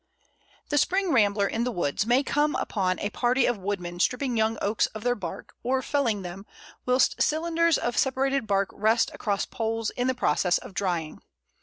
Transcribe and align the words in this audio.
The 0.69 0.79
spring 0.79 1.11
rambler 1.13 1.45
in 1.45 1.63
the 1.63 1.71
woods 1.71 2.07
may 2.07 2.23
come 2.23 2.55
upon 2.55 2.97
a 2.97 3.11
party 3.11 3.45
of 3.45 3.59
woodmen 3.59 3.99
stripping 3.99 4.35
young 4.35 4.57
Oaks 4.59 4.87
of 4.95 5.03
their 5.03 5.13
bark, 5.13 5.53
or 5.61 5.83
felling 5.83 6.23
them, 6.23 6.43
whilst 6.87 7.21
cylinders 7.21 7.77
of 7.77 7.95
separated 7.99 8.47
bark 8.47 8.71
rest 8.73 9.11
across 9.13 9.45
poles 9.45 9.91
in 9.91 10.07
the 10.07 10.15
process 10.15 10.57
of 10.57 10.73
drying. 10.73 11.21